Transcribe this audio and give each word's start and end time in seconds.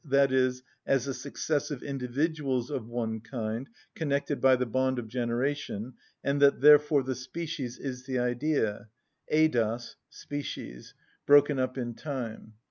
_,as 0.87 1.05
the 1.05 1.13
successive 1.13 1.83
individuals 1.83 2.71
of 2.71 2.87
one 2.87 3.19
kind 3.19 3.69
connected 3.93 4.41
by 4.41 4.55
the 4.55 4.65
bond 4.65 4.97
of 4.97 5.07
generation, 5.07 5.93
and 6.23 6.41
that 6.41 6.59
therefore 6.59 7.03
the 7.03 7.13
species 7.13 7.77
is 7.77 8.07
the 8.07 8.17
Idea 8.17 8.89
(εἰδος, 9.31 9.95
species) 10.09 10.95
broken 11.27 11.59
up 11.59 11.77
in 11.77 11.93
time. 11.93 12.53